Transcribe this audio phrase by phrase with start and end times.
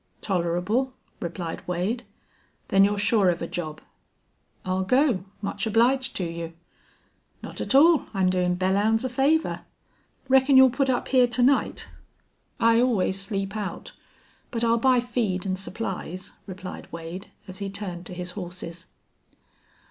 [0.21, 2.05] "Tolerable," replied Wade.
[2.69, 3.81] "Then you're sure of a job."
[4.65, 5.25] "I'll go.
[5.43, 6.53] Much obliged to you."
[7.43, 8.07] "Not a tall.
[8.11, 9.61] I'm doin' Belllounds a favor.
[10.27, 11.87] Reckon you'll put up here to night?"
[12.59, 13.91] "I always sleep out.
[14.49, 18.87] But I'll buy feed an' supplies," replied Wade, as he turned to his horses.